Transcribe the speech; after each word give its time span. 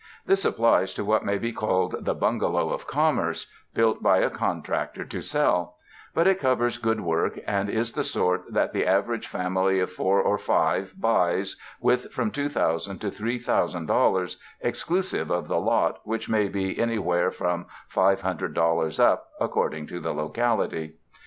This 0.25 0.43
applies 0.45 0.95
to 0.95 1.05
what 1.05 1.23
may 1.23 1.37
be 1.37 1.51
called 1.53 2.05
the 2.05 2.15
''bungalow 2.15 2.71
of 2.73 2.87
commerce" 2.87 3.45
built 3.75 4.01
by 4.01 4.17
a 4.17 4.31
contractor 4.31 5.05
to 5.05 5.21
sell; 5.21 5.75
but 6.15 6.25
it 6.25 6.39
covers 6.39 6.79
good 6.79 7.01
work 7.01 7.37
and 7.45 7.69
is 7.69 7.91
the 7.93 8.03
sort 8.03 8.51
that 8.51 8.73
the 8.73 8.87
average 8.87 9.27
family 9.27 9.79
of 9.79 9.91
four 9.91 10.19
or 10.19 10.39
five 10.39 10.95
buys 10.99 11.55
with 11.79 12.11
from 12.11 12.31
$2,000 12.31 12.99
to 12.99 13.11
$3,000, 13.11 14.35
exclusive 14.61 15.29
of 15.29 15.47
the 15.47 15.59
lot 15.59 16.01
which 16.03 16.27
may 16.27 16.47
be 16.47 16.79
anywhere 16.79 17.29
from 17.29 17.67
$500 17.93 18.99
up, 18.99 19.27
according 19.39 19.85
to 19.85 19.99
the 19.99 20.15
lo 20.15 20.29
cality. 20.29 20.93